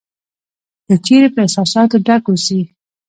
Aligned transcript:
که 0.85 0.95
چېرې 1.05 1.29
په 1.33 1.39
احساساتو 1.45 1.97
ډک 2.05 2.23
اوسې. 2.29 2.59